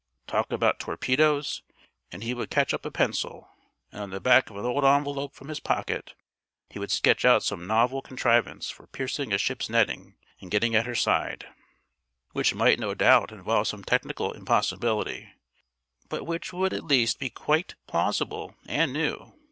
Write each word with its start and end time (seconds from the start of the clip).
Talk 0.25 0.51
about 0.51 0.79
torpedoes, 0.79 1.61
and 2.11 2.23
he 2.23 2.33
would 2.33 2.49
catch 2.49 2.73
up 2.73 2.87
a 2.87 2.89
pencil, 2.89 3.49
and 3.91 4.01
on 4.01 4.09
the 4.09 4.19
back 4.19 4.49
of 4.49 4.55
an 4.55 4.65
old 4.65 4.83
envelope 4.83 5.35
from 5.35 5.47
his 5.47 5.59
pocket 5.59 6.15
he 6.71 6.79
would 6.79 6.89
sketch 6.89 7.23
out 7.23 7.43
some 7.43 7.67
novel 7.67 8.01
contrivance 8.01 8.71
for 8.71 8.87
piercing 8.87 9.31
a 9.31 9.37
ship's 9.37 9.69
netting 9.69 10.15
and 10.39 10.49
getting 10.49 10.75
at 10.75 10.87
her 10.87 10.95
side, 10.95 11.49
which 12.31 12.55
might 12.55 12.79
no 12.79 12.95
doubt 12.95 13.31
involve 13.31 13.67
some 13.67 13.83
technical 13.83 14.33
impossibility, 14.33 15.33
but 16.09 16.25
which 16.25 16.51
would 16.51 16.73
at 16.73 16.83
least 16.83 17.19
be 17.19 17.29
quite 17.29 17.75
plausible 17.85 18.55
and 18.65 18.93
new. 18.93 19.35